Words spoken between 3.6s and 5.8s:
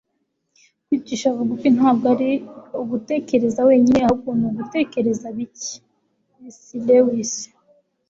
wenyine, ahubwo ni ugutekereza bike-